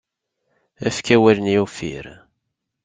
[0.87, 2.05] Efk awal-nni uffir.